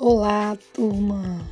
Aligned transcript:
Olá, 0.00 0.58
turma! 0.72 1.48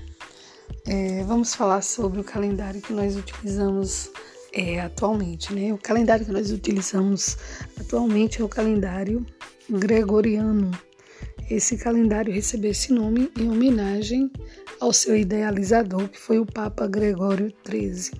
É, 0.84 1.22
vamos 1.22 1.54
falar 1.54 1.80
sobre 1.80 2.20
o 2.20 2.24
calendário 2.24 2.82
que 2.82 2.92
nós 2.92 3.16
utilizamos 3.16 4.10
é, 4.52 4.80
atualmente, 4.80 5.54
né? 5.54 5.72
O 5.72 5.78
calendário 5.78 6.26
que 6.26 6.32
nós 6.32 6.50
utilizamos 6.50 7.38
atualmente 7.78 8.42
é 8.42 8.44
o 8.44 8.48
calendário 8.48 9.24
gregoriano. 9.70 10.72
Esse 11.48 11.78
calendário 11.78 12.32
recebeu 12.32 12.72
esse 12.72 12.92
nome 12.92 13.30
em 13.38 13.48
homenagem 13.48 14.28
ao 14.80 14.92
seu 14.92 15.16
idealizador, 15.16 16.08
que 16.08 16.18
foi 16.18 16.40
o 16.40 16.46
Papa 16.46 16.88
Gregório 16.88 17.54
XIII. 17.64 18.10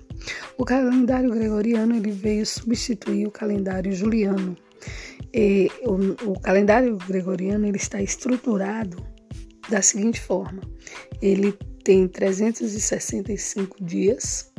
O 0.57 0.63
calendário 0.63 1.31
gregoriano 1.31 1.97
ele 1.97 2.11
veio 2.11 2.45
substituir 2.45 3.27
o 3.27 3.31
calendário 3.31 3.91
juliano. 3.91 4.55
E 5.33 5.69
o, 5.81 6.31
o 6.31 6.39
calendário 6.39 6.97
gregoriano 7.07 7.65
ele 7.67 7.77
está 7.77 8.01
estruturado 8.01 9.12
da 9.69 9.81
seguinte 9.81 10.21
forma: 10.21 10.61
ele 11.21 11.53
tem 11.83 12.07
365 12.07 13.83
dias 13.83 14.49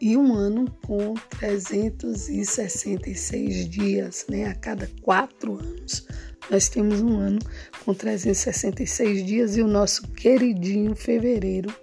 e 0.00 0.16
um 0.16 0.32
ano 0.32 0.70
com 0.86 1.14
366 1.38 3.68
dias, 3.68 4.24
né? 4.28 4.46
A 4.46 4.54
cada 4.54 4.88
quatro 5.02 5.58
anos 5.58 6.06
nós 6.50 6.68
temos 6.68 7.00
um 7.02 7.18
ano 7.18 7.40
com 7.84 7.92
366 7.92 9.26
dias 9.26 9.56
e 9.56 9.62
o 9.62 9.66
nosso 9.66 10.06
queridinho 10.08 10.94
fevereiro 10.94 11.74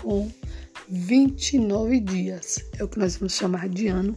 com 0.00 0.30
29 0.88 1.98
dias. 2.00 2.64
É 2.78 2.84
o 2.84 2.88
que 2.88 2.98
nós 2.98 3.16
vamos 3.16 3.34
chamar 3.34 3.68
de 3.68 3.88
ano 3.88 4.16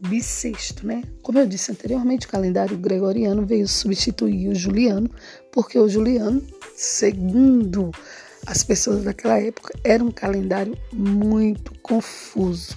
bissexto, 0.00 0.86
né? 0.86 1.02
Como 1.22 1.38
eu 1.38 1.46
disse 1.46 1.72
anteriormente, 1.72 2.26
o 2.26 2.30
calendário 2.30 2.76
gregoriano 2.76 3.44
veio 3.44 3.66
substituir 3.66 4.48
o 4.48 4.54
juliano, 4.54 5.10
porque 5.52 5.78
o 5.78 5.88
juliano, 5.88 6.42
segundo 6.76 7.90
as 8.46 8.62
pessoas 8.62 9.04
daquela 9.04 9.40
época, 9.40 9.74
era 9.84 10.02
um 10.02 10.10
calendário 10.10 10.76
muito 10.92 11.72
confuso, 11.82 12.76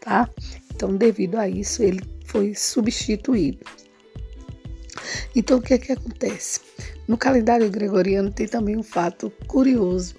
tá? 0.00 0.28
Então, 0.74 0.96
devido 0.96 1.36
a 1.36 1.48
isso, 1.48 1.82
ele 1.82 2.00
foi 2.26 2.54
substituído. 2.54 3.64
Então, 5.34 5.58
o 5.58 5.62
que 5.62 5.74
é 5.74 5.78
que 5.78 5.92
acontece? 5.92 6.60
No 7.08 7.16
calendário 7.16 7.68
gregoriano 7.70 8.30
tem 8.30 8.46
também 8.46 8.76
um 8.76 8.82
fato 8.82 9.32
curioso. 9.46 10.14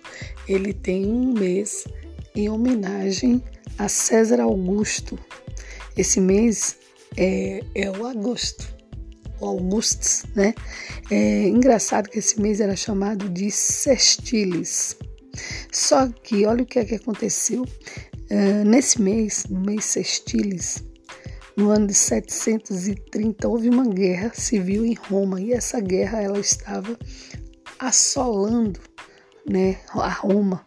Ele 0.48 0.74
tem 0.74 1.06
um 1.06 1.34
mês 1.34 1.86
em 2.36 2.50
homenagem 2.50 3.42
a 3.78 3.88
César 3.88 4.42
Augusto, 4.42 5.18
esse 5.98 6.20
mês 6.20 6.78
é, 7.18 7.64
é 7.76 7.92
o 7.92 8.06
agosto, 8.06 8.68
o 9.40 9.46
Augustus, 9.46 10.24
né? 10.36 10.54
É 11.12 11.48
engraçado 11.48 12.10
que 12.10 12.20
esse 12.20 12.40
mês 12.42 12.60
era 12.60 12.76
chamado 12.76 13.30
de 13.30 13.52
Sestilis. 13.52 14.98
Só 15.72 16.08
que 16.08 16.46
olha 16.46 16.64
o 16.64 16.66
que 16.66 16.80
é 16.80 16.86
que 16.86 16.96
aconteceu. 16.96 17.66
É, 18.30 18.64
nesse 18.64 19.02
mês, 19.02 19.46
no 19.50 19.60
mês 19.60 19.86
Sestilis, 19.86 20.84
no 21.56 21.70
ano 21.70 21.88
de 21.88 21.94
730 21.94 23.48
houve 23.48 23.70
uma 23.70 23.86
guerra 23.86 24.32
civil 24.34 24.86
em 24.86 24.94
Roma 24.94 25.40
e 25.40 25.54
essa 25.54 25.80
guerra 25.80 26.22
ela 26.22 26.40
estava 26.40 26.98
assolando, 27.78 28.80
né, 29.46 29.78
a 29.92 30.10
Roma. 30.10 30.66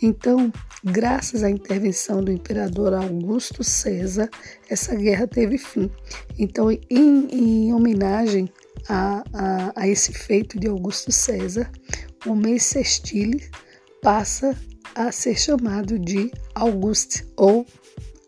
Então, 0.00 0.52
graças 0.84 1.42
à 1.42 1.50
intervenção 1.50 2.22
do 2.22 2.32
imperador 2.32 2.94
Augusto 2.94 3.62
César, 3.62 4.28
essa 4.68 4.94
guerra 4.94 5.26
teve 5.26 5.58
fim. 5.58 5.90
Então, 6.38 6.70
em, 6.70 6.80
em 6.90 7.74
homenagem 7.74 8.50
a, 8.88 9.22
a, 9.32 9.72
a, 9.76 9.88
esse 9.88 10.12
feito 10.12 10.58
de 10.58 10.68
Augusto 10.68 11.12
César, 11.12 11.70
o 12.26 12.34
mês 12.34 12.64
sextile 12.64 13.50
passa 14.02 14.56
a 14.94 15.12
ser 15.12 15.38
chamado 15.38 15.98
de 15.98 16.30
Auguste 16.54 17.26
ou 17.36 17.66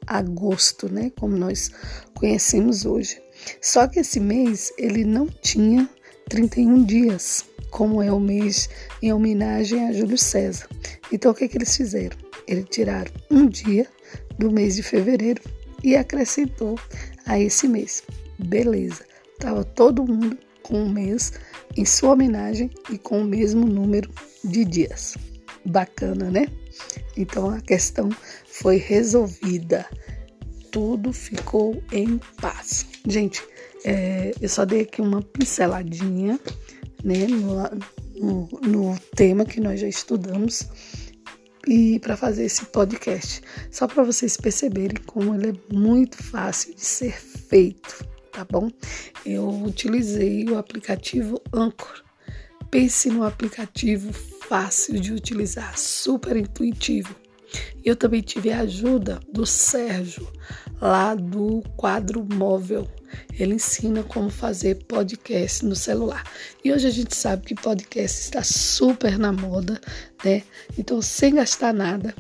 agosto, 0.06 0.93
né, 0.93 1.11
como 1.19 1.37
nós 1.37 1.71
conhecemos 2.15 2.84
hoje. 2.84 3.21
Só 3.61 3.88
que 3.88 4.00
esse 4.00 4.21
mês 4.21 4.72
ele 4.78 5.05
não 5.05 5.27
tinha 5.27 5.88
31 6.28 6.84
dias, 6.84 7.44
como 7.72 8.03
é 8.03 8.12
o 8.12 8.21
mês 8.21 8.69
em 9.00 9.12
homenagem 9.12 9.88
a 9.88 9.93
Júlio 9.93 10.19
César. 10.19 10.69
Então, 11.10 11.33
o 11.33 11.34
que, 11.34 11.49
que 11.49 11.56
eles 11.56 11.75
fizeram? 11.75 12.16
Eles 12.47 12.66
tiraram 12.71 13.10
um 13.31 13.49
dia 13.49 13.87
do 14.38 14.53
mês 14.53 14.77
de 14.77 14.83
fevereiro 14.83 15.43
e 15.82 15.97
acrescentou 15.97 16.78
a 17.27 17.41
esse 17.41 17.66
mês. 17.66 18.05
Beleza, 18.38 19.05
estava 19.32 19.65
todo 19.65 20.06
mundo 20.06 20.38
com 20.62 20.82
um 20.82 20.88
mês 20.88 21.32
em 21.77 21.84
sua 21.84 22.12
homenagem 22.12 22.71
e 22.91 22.99
com 22.99 23.22
o 23.22 23.25
mesmo 23.25 23.66
número 23.66 24.11
de 24.44 24.65
dias. 24.65 25.16
Bacana, 25.65 26.31
né? 26.31 26.47
Então 27.16 27.49
a 27.49 27.61
questão 27.61 28.11
foi 28.47 28.77
resolvida. 28.77 29.87
Tudo 30.71 31.12
ficou 31.12 31.82
em 31.91 32.21
paz. 32.41 32.87
Gente, 33.06 33.43
é, 33.84 34.32
eu 34.41 34.49
só 34.49 34.65
dei 34.65 34.82
aqui 34.82 35.00
uma 35.00 35.22
pinceladinha 35.22 36.38
né, 37.03 37.27
no, 37.27 37.71
no, 38.15 38.61
no 38.63 38.99
tema 39.15 39.45
que 39.45 39.61
nós 39.61 39.81
já 39.81 39.89
estudamos 39.89 40.69
e 41.67 41.99
para 42.01 42.17
fazer 42.17 42.45
esse 42.45 42.65
podcast, 42.67 43.41
só 43.71 43.87
para 43.87 44.03
vocês 44.03 44.37
perceberem 44.37 45.01
como 45.07 45.35
ele 45.35 45.51
é 45.51 45.75
muito 45.75 46.21
fácil 46.23 46.75
de 46.75 46.81
ser 46.81 47.12
feito, 47.12 48.05
tá 48.33 48.45
bom? 48.45 48.71
Eu 49.25 49.49
utilizei 49.49 50.45
o 50.49 50.59
aplicativo 50.59 51.41
Anchor. 51.53 52.03
Pense 52.71 53.11
no 53.11 53.23
aplicativo 53.23 54.12
fácil 54.12 54.99
de 54.99 55.12
utilizar, 55.12 55.79
super 55.79 56.37
intuitivo. 56.37 57.15
Eu 57.85 57.97
também 57.97 58.21
tive 58.21 58.53
a 58.53 58.61
ajuda 58.61 59.21
do 59.33 59.45
Sérgio, 59.45 60.27
lá 60.81 61.15
do 61.15 61.63
quadro 61.77 62.27
móvel. 62.35 62.89
Ele 63.39 63.55
ensina 63.55 64.03
como 64.03 64.31
fazer 64.31 64.85
podcast 64.87 65.65
no 65.65 65.77
celular. 65.77 66.25
E 66.65 66.73
hoje 66.73 66.87
a 66.87 66.91
gente 66.91 67.15
sabe 67.15 67.45
que 67.45 67.55
podcast 67.55 68.21
está 68.21 68.43
super 68.43 69.19
na 69.19 69.33
moda, 69.33 69.81
né? 70.25 70.43
Então, 70.79 71.03
sem 71.03 71.35
gastar 71.35 71.75
nada, 71.75 72.15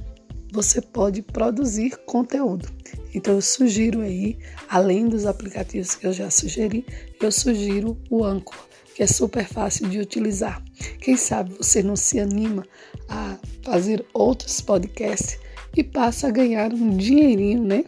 você 0.52 0.80
pode 0.80 1.22
produzir 1.22 1.96
conteúdo. 2.04 2.68
Então, 3.14 3.34
eu 3.34 3.42
sugiro 3.42 4.00
aí, 4.00 4.38
além 4.68 5.08
dos 5.08 5.26
aplicativos 5.26 5.94
que 5.94 6.06
eu 6.06 6.12
já 6.12 6.30
sugeri, 6.30 6.84
eu 7.20 7.32
sugiro 7.32 7.98
o 8.10 8.24
Anchor, 8.24 8.66
que 8.94 9.02
é 9.02 9.06
super 9.06 9.46
fácil 9.46 9.88
de 9.88 9.98
utilizar. 9.98 10.62
Quem 11.00 11.16
sabe 11.16 11.54
você 11.54 11.82
não 11.82 11.96
se 11.96 12.20
anima 12.20 12.64
a 13.08 13.38
fazer 13.62 14.04
outros 14.12 14.60
podcasts 14.60 15.38
e 15.76 15.82
passa 15.82 16.28
a 16.28 16.30
ganhar 16.30 16.72
um 16.72 16.96
dinheirinho, 16.96 17.62
né? 17.64 17.84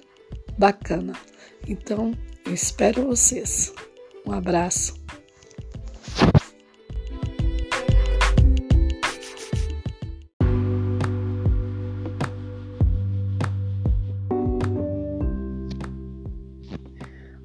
bacana. 0.59 1.15
Então, 1.69 2.13
eu 2.45 2.55
espero 2.55 3.07
vocês. 3.07 3.73
Um 4.27 4.33
abraço. 4.33 4.95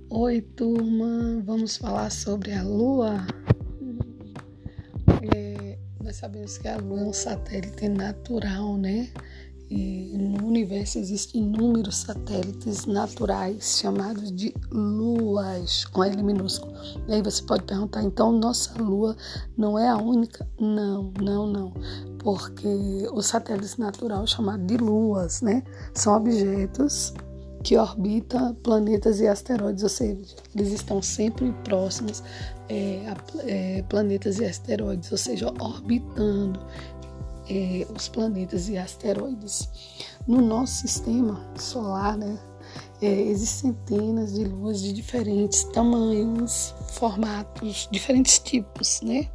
Oi, 0.09 0.41
turma. 0.41 1.41
Vamos 1.46 1.78
falar 1.78 2.11
sobre 2.11 2.53
a 2.53 2.61
Lua. 2.61 3.25
Nós 6.09 6.16
sabemos 6.16 6.58
que 6.58 6.68
a 6.68 6.75
Lua 6.75 7.02
é 7.02 7.03
um 7.03 7.14
satélite 7.14 7.88
natural, 7.88 8.75
né? 8.78 9.09
E 9.70 10.18
no 10.18 10.47
universo 10.47 10.97
existem 10.97 11.44
inúmeros 11.44 11.97
satélites 11.97 12.88
naturais 12.88 13.78
chamados 13.80 14.31
de 14.31 14.52
luas, 14.72 15.86
com 15.86 16.03
L 16.03 16.24
minúsculo. 16.24 16.74
E 17.08 17.14
aí 17.14 17.22
você 17.22 17.44
pode 17.44 17.62
perguntar, 17.66 18.02
então 18.02 18.32
nossa 18.32 18.73
lua 18.82 19.16
não 19.56 19.78
é 19.78 19.88
a 19.88 19.97
única? 19.97 20.50
Não, 20.59 21.14
não, 21.22 21.46
não. 21.46 21.73
Porque 22.17 23.08
os 23.14 23.28
satélites 23.28 23.78
naturais 23.78 24.32
chamados 24.32 24.66
de 24.66 24.78
luas, 24.78 25.44
né? 25.44 25.61
São 25.94 26.17
objetos 26.17 27.14
que 27.64 27.78
orbitam 27.78 28.53
planetas 28.56 29.20
e 29.20 29.28
asteroides, 29.28 29.84
ou 29.84 29.90
seja, 29.90 30.35
eles 30.56 30.72
estão 30.72 31.02
sempre 31.02 31.52
próximos 31.64 32.23
é, 32.70 33.02
a, 33.08 33.17
é, 33.47 33.82
planetas 33.84 34.40
e 34.40 34.46
asteroides, 34.46 35.11
ou 35.11 35.17
seja, 35.17 35.53
orbitando 35.59 36.59
é, 37.50 37.85
os 37.96 38.08
planetas 38.08 38.70
e 38.70 38.78
asteroides. 38.78 39.70
No 40.28 40.41
nosso 40.41 40.82
sistema 40.82 41.40
solar, 41.56 42.17
né, 42.17 42.40
é, 43.02 43.08
existem 43.08 43.72
centenas 43.72 44.34
de 44.34 44.46
luas 44.46 44.82
de 44.82 44.94
diferentes 44.94 45.64
tamanhos, 45.64 46.73
formatos, 46.94 47.88
diferentes 47.91 48.40
tipos, 48.40 49.02
né? 49.02 49.29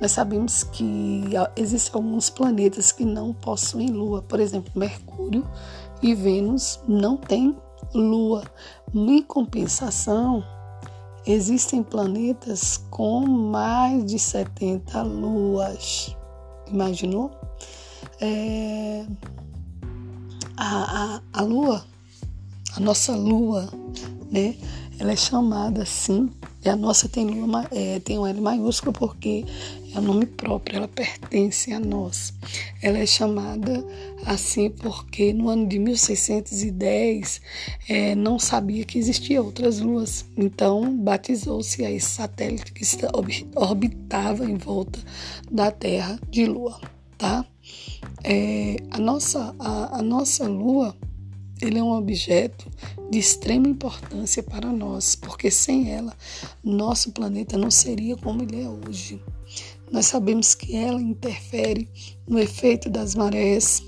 Nós 0.00 0.12
sabemos 0.12 0.64
que 0.64 1.24
existem 1.56 1.94
alguns 1.94 2.28
planetas 2.28 2.92
que 2.92 3.04
não 3.04 3.32
possuem 3.32 3.88
lua, 3.88 4.20
por 4.20 4.38
exemplo, 4.38 4.70
Mercúrio 4.74 5.48
e 6.02 6.14
Vênus 6.14 6.80
não 6.86 7.16
têm 7.16 7.56
lua. 7.94 8.44
Em 8.94 9.22
compensação, 9.22 10.44
existem 11.26 11.82
planetas 11.82 12.78
com 12.90 13.26
mais 13.26 14.04
de 14.04 14.18
70 14.18 15.02
luas. 15.02 16.16
Imaginou? 16.68 17.30
é, 18.20 19.04
a, 20.56 21.16
a, 21.16 21.20
a 21.32 21.42
lua, 21.42 21.84
a 22.76 22.80
nossa 22.80 23.14
lua, 23.14 23.68
né? 24.30 24.56
Ela 24.98 25.12
é 25.12 25.16
chamada 25.16 25.82
assim, 25.82 26.30
e 26.66 26.68
a 26.68 26.74
nossa 26.74 27.08
tem, 27.08 27.26
lua, 27.26 27.64
é, 27.70 28.00
tem 28.00 28.18
um 28.18 28.26
L 28.26 28.40
maiúsculo 28.40 28.92
porque 28.92 29.44
é 29.94 29.98
o 30.00 30.02
nome 30.02 30.26
próprio, 30.26 30.78
ela 30.78 30.88
pertence 30.88 31.72
a 31.72 31.78
nós. 31.78 32.34
Ela 32.82 32.98
é 32.98 33.06
chamada 33.06 33.86
assim 34.24 34.70
porque 34.70 35.32
no 35.32 35.48
ano 35.48 35.68
de 35.68 35.78
1610 35.78 37.40
é, 37.88 38.16
não 38.16 38.36
sabia 38.36 38.84
que 38.84 38.98
existia 38.98 39.40
outras 39.40 39.78
luas, 39.78 40.26
então 40.36 40.96
batizou-se 40.96 41.84
a 41.84 41.90
esse 41.90 42.08
satélite 42.08 42.72
que 42.72 42.84
orbitava 43.54 44.44
em 44.44 44.56
volta 44.56 44.98
da 45.48 45.70
Terra 45.70 46.18
de 46.28 46.46
lua, 46.46 46.80
tá? 47.16 47.46
É, 48.24 48.76
a, 48.90 48.98
nossa, 48.98 49.54
a, 49.60 49.98
a 49.98 50.02
nossa 50.02 50.48
lua 50.48 50.96
ele 51.60 51.78
é 51.78 51.82
um 51.82 51.92
objeto 51.92 52.70
de 53.10 53.18
extrema 53.18 53.68
importância 53.68 54.42
para 54.42 54.70
nós, 54.72 55.14
porque 55.14 55.50
sem 55.50 55.90
ela, 55.90 56.14
nosso 56.62 57.12
planeta 57.12 57.56
não 57.56 57.70
seria 57.70 58.16
como 58.16 58.42
ele 58.42 58.62
é 58.62 58.68
hoje. 58.68 59.22
Nós 59.90 60.06
sabemos 60.06 60.54
que 60.54 60.76
ela 60.76 61.00
interfere 61.00 61.88
no 62.26 62.38
efeito 62.38 62.90
das 62.90 63.14
marés, 63.14 63.82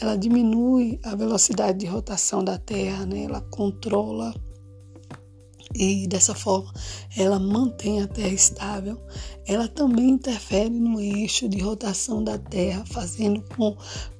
ela 0.00 0.16
diminui 0.16 0.98
a 1.02 1.14
velocidade 1.14 1.78
de 1.78 1.86
rotação 1.86 2.42
da 2.42 2.58
Terra, 2.58 3.04
né? 3.06 3.24
ela 3.24 3.40
controla 3.40 4.34
e 5.74 6.06
dessa 6.06 6.34
forma 6.34 6.72
ela 7.16 7.38
mantém 7.38 8.00
a 8.00 8.06
Terra 8.06 8.28
estável. 8.28 9.00
Ela 9.46 9.68
também 9.68 10.10
interfere 10.10 10.70
no 10.70 11.00
eixo 11.00 11.48
de 11.48 11.58
rotação 11.58 12.22
da 12.22 12.38
Terra, 12.38 12.84
fazendo 12.86 13.42
com 13.56 13.76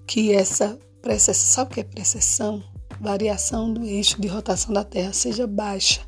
que 0.07 0.33
essa 0.33 0.79
precessão, 1.01 1.47
sabe 1.47 1.71
o 1.71 1.75
que 1.75 1.81
é 1.81 1.85
precessão? 1.85 2.63
Variação 3.01 3.73
do 3.73 3.85
eixo 3.85 4.21
de 4.21 4.29
rotação 4.29 4.73
da 4.73 4.85
Terra 4.85 5.13
seja 5.13 5.47
baixa, 5.47 6.01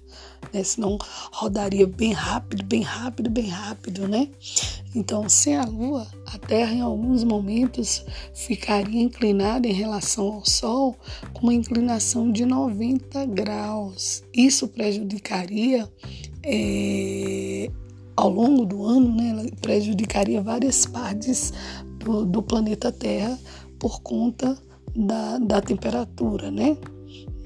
né? 0.52 0.62
Senão 0.62 0.98
rodaria 1.32 1.86
bem 1.86 2.12
rápido, 2.12 2.64
bem 2.64 2.82
rápido, 2.82 3.30
bem 3.30 3.48
rápido, 3.48 4.08
né? 4.08 4.28
Então, 4.94 5.28
sem 5.28 5.56
a 5.56 5.64
Lua, 5.64 6.06
a 6.26 6.38
Terra 6.38 6.72
em 6.72 6.80
alguns 6.80 7.22
momentos 7.22 8.04
ficaria 8.34 9.00
inclinada 9.00 9.66
em 9.66 9.72
relação 9.72 10.26
ao 10.26 10.46
Sol 10.46 10.96
com 11.32 11.42
uma 11.42 11.54
inclinação 11.54 12.30
de 12.30 12.46
90 12.46 13.26
graus. 13.26 14.22
Isso 14.32 14.68
prejudicaria 14.68 15.88
é, 16.42 17.70
ao 18.16 18.30
longo 18.30 18.64
do 18.64 18.84
ano, 18.84 19.14
né? 19.14 19.46
Prejudicaria 19.60 20.40
várias 20.40 20.86
partes 20.86 21.52
do, 21.98 22.24
do 22.24 22.42
planeta 22.42 22.90
Terra 22.90 23.38
por 23.78 24.00
conta 24.00 24.56
da, 24.96 25.38
da 25.38 25.60
temperatura, 25.60 26.50
né? 26.50 26.76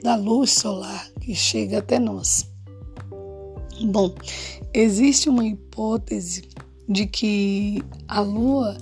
Da 0.03 0.17
luz 0.17 0.53
solar 0.53 1.11
que 1.21 1.35
chega 1.35 1.79
até 1.79 1.99
nós. 1.99 2.49
Bom, 3.83 4.15
existe 4.73 5.29
uma 5.29 5.47
hipótese 5.47 6.49
de 6.89 7.07
que 7.07 7.83
a 8.07 8.21
Lua 8.21 8.77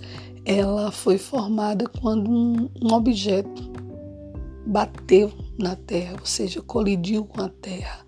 ela 0.44 0.90
foi 0.90 1.18
formada 1.18 1.86
quando 2.00 2.30
um, 2.30 2.70
um 2.82 2.94
objeto 2.94 3.70
bateu 4.66 5.32
na 5.58 5.76
Terra, 5.76 6.16
ou 6.18 6.26
seja, 6.26 6.62
colidiu 6.62 7.24
com 7.24 7.42
a 7.42 7.48
Terra 7.48 8.06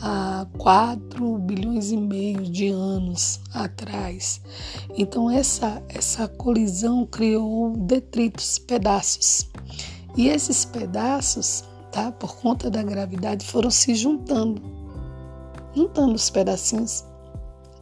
há 0.00 0.46
4 0.58 1.38
bilhões 1.38 1.90
e 1.90 1.96
meio 1.96 2.42
de 2.42 2.68
anos 2.68 3.40
atrás. 3.52 4.40
Então 4.96 5.30
essa 5.30 5.82
essa 5.88 6.28
colisão 6.28 7.06
criou 7.06 7.76
detritos, 7.76 8.58
pedaços. 8.58 9.48
E 10.16 10.28
esses 10.28 10.64
pedaços, 10.64 11.64
tá, 11.92 12.10
por 12.10 12.36
conta 12.36 12.70
da 12.70 12.82
gravidade, 12.82 13.46
foram 13.46 13.70
se 13.70 13.94
juntando, 13.94 14.60
juntando 15.74 16.14
os 16.14 16.30
pedacinhos 16.30 17.04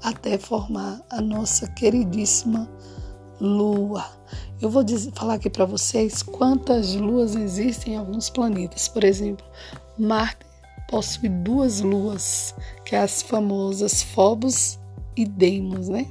até 0.02 0.38
formar 0.38 1.00
a 1.10 1.20
nossa 1.20 1.66
queridíssima 1.68 2.68
Lua. 3.40 4.04
Eu 4.60 4.70
vou 4.70 4.82
dizer, 4.82 5.12
falar 5.14 5.34
aqui 5.34 5.50
para 5.50 5.66
vocês 5.66 6.22
quantas 6.22 6.94
luas 6.94 7.34
existem 7.34 7.94
em 7.94 7.96
alguns 7.96 8.30
planetas. 8.30 8.88
Por 8.88 9.04
exemplo, 9.04 9.44
Marte 9.98 10.46
possui 10.88 11.28
duas 11.28 11.80
luas, 11.80 12.54
que 12.84 12.94
é 12.94 13.00
as 13.00 13.20
famosas 13.20 14.02
Phobos 14.02 14.78
e 15.16 15.26
Deimos, 15.26 15.88
né? 15.88 16.06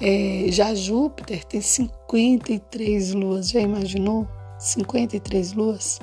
É, 0.00 0.46
já 0.50 0.74
Júpiter 0.74 1.44
tem 1.44 1.60
53 1.60 3.14
luas, 3.14 3.48
já 3.48 3.60
imaginou? 3.60 4.26
53 4.64 5.52
luas. 5.52 6.00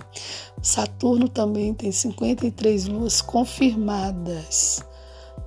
Saturno 0.61 1.27
também 1.27 1.73
tem 1.73 1.91
53 1.91 2.87
luas 2.87 3.21
confirmadas 3.21 4.83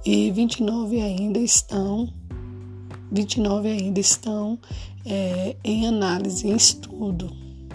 e 0.04 0.30
29 0.30 1.00
ainda 1.00 1.38
estão 1.38 2.12
29 3.12 3.68
ainda 3.68 4.00
estão 4.00 4.58
é, 5.06 5.56
em 5.62 5.86
análise, 5.86 6.48
em 6.48 6.56
estudo, 6.56 7.30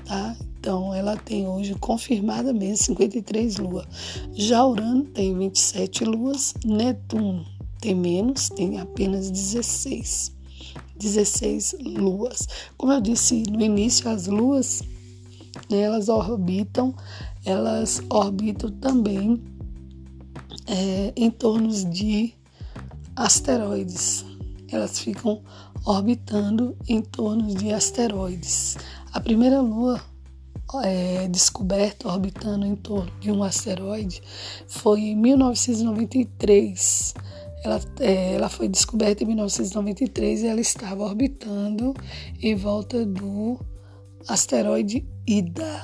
tá? 0.06 0.36
Então, 0.60 0.94
ela 0.94 1.16
tem 1.16 1.48
hoje 1.48 1.74
confirmada 1.76 2.52
mesmo 2.52 2.88
53 2.88 3.58
luas. 3.58 3.86
Já 4.34 4.66
Urano 4.66 5.06
tem 5.06 5.38
27 5.38 6.04
luas, 6.04 6.54
Netuno 6.66 7.46
tem 7.80 7.96
menos, 7.96 8.50
tem 8.50 8.80
apenas 8.80 9.32
16. 9.32 10.36
16 10.98 11.76
luas. 11.82 12.48
Como 12.78 12.92
eu 12.92 13.00
disse 13.00 13.44
no 13.50 13.62
início, 13.62 14.10
as 14.10 14.28
luas 14.28 14.84
né, 15.70 15.82
elas 15.82 16.10
orbitam, 16.10 16.96
elas 17.46 18.02
orbitam 18.10 18.72
também 18.72 19.42
é, 20.68 21.14
em 21.16 21.30
torno 21.30 21.70
de 21.90 22.34
asteroides. 23.16 24.26
Elas 24.72 25.00
ficam 25.00 25.42
orbitando 25.86 26.76
em 26.88 27.02
torno 27.02 27.54
de 27.56 27.74
asteroides. 27.74 28.78
A 29.12 29.20
primeira 29.20 29.60
lua 29.62 30.00
é, 30.84 31.28
descoberta 31.28 32.08
orbitando 32.08 32.64
em 32.66 32.76
torno 32.76 33.12
de 33.20 33.32
um 33.32 33.44
asteroide 33.44 34.22
foi 34.68 35.02
em 35.02 35.16
1993. 35.16 37.14
Ela, 37.64 37.82
é, 38.00 38.36
ela 38.36 38.48
foi 38.48 38.70
descoberta 38.70 39.24
em 39.24 39.28
1993 39.28 40.44
e 40.44 40.48
ela 40.48 40.62
estava 40.62 41.04
orbitando 41.04 41.94
em 42.42 42.56
volta 42.56 43.06
do 43.06 43.60
asteroide 44.28 45.06
Ida. 45.30 45.84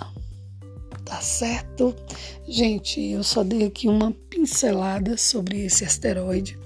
Tá 1.05 1.21
certo? 1.21 1.95
Gente, 2.47 2.99
eu 2.99 3.23
só 3.23 3.43
dei 3.43 3.67
aqui 3.67 3.87
uma 3.87 4.11
pincelada 4.27 5.17
sobre 5.17 5.67
esse 5.67 5.85
asteroide 5.85 6.57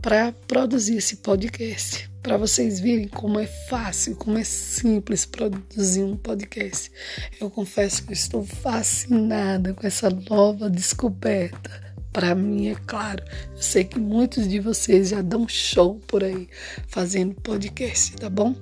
para 0.00 0.30
produzir 0.46 0.98
esse 0.98 1.16
podcast, 1.16 2.08
para 2.22 2.36
vocês 2.36 2.78
verem 2.78 3.08
como 3.08 3.40
é 3.40 3.46
fácil, 3.68 4.14
como 4.14 4.38
é 4.38 4.44
simples 4.44 5.26
produzir 5.26 6.04
um 6.04 6.16
podcast. 6.16 6.92
Eu 7.40 7.50
confesso 7.50 8.06
que 8.06 8.12
estou 8.12 8.44
fascinada 8.44 9.74
com 9.74 9.84
essa 9.84 10.08
nova 10.08 10.70
descoberta 10.70 11.86
para 12.12 12.34
mim, 12.34 12.68
é 12.68 12.76
claro, 12.86 13.22
eu 13.54 13.60
sei 13.60 13.84
que 13.84 13.98
muitos 13.98 14.48
de 14.48 14.58
vocês 14.58 15.10
já 15.10 15.20
dão 15.20 15.46
show 15.46 16.00
por 16.06 16.24
aí 16.24 16.48
fazendo 16.88 17.34
podcast, 17.34 18.16
tá 18.16 18.30
bom? 18.30 18.54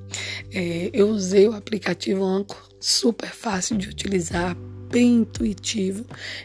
É, 0.50 0.90
eu 0.92 1.08
usei 1.10 1.46
o 1.46 1.52
aplicativo 1.52 2.24
Anchor, 2.24 2.73
super 2.84 3.30
fácil 3.30 3.78
de 3.78 3.88
utilizar, 3.88 4.54
bem 4.90 5.16
intuitivo. 5.22 6.04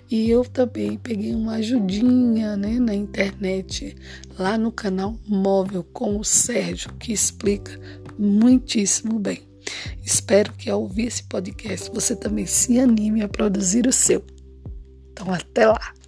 E 0.09 0.29
eu 0.29 0.45
também 0.45 0.97
peguei 0.97 1.35
uma 1.35 1.55
ajudinha 1.55 2.55
né, 2.55 2.79
na 2.79 2.95
internet, 2.95 3.93
lá 4.37 4.57
no 4.57 4.71
canal 4.71 5.19
Móvel 5.27 5.83
com 5.83 6.17
o 6.17 6.23
Sérgio, 6.23 6.93
que 6.93 7.11
explica 7.11 7.77
muitíssimo 8.17 9.19
bem. 9.19 9.41
Espero 10.03 10.53
que 10.53 10.69
ao 10.69 10.81
ouvir 10.81 11.07
esse 11.07 11.23
podcast 11.23 11.91
você 11.91 12.15
também 12.15 12.45
se 12.45 12.79
anime 12.79 13.21
a 13.21 13.27
produzir 13.27 13.85
o 13.85 13.91
seu. 13.91 14.23
Então, 15.11 15.33
até 15.33 15.67
lá! 15.67 15.98